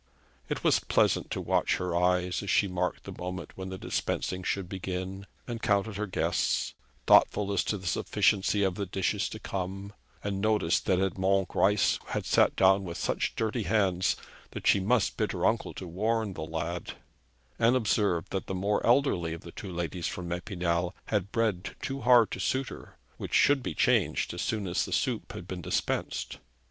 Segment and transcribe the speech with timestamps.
[0.49, 4.41] It was pleasant to watch her eyes, as she marked the moment when the dispensing
[4.41, 6.73] should begin, and counted her guests,
[7.05, 9.93] thoughtful as to the sufficiency of the dishes to come;
[10.23, 14.15] and noticed that Edmond Greisse had sat down with such dirty hands
[14.53, 16.93] that she must bid her uncle to warn the lad;
[17.59, 21.99] and observed that the more elderly of the two ladies from Epinal had bread too
[22.01, 25.61] hard to suit her, which should be changed as soon as the soup had been
[25.61, 26.39] dispensed.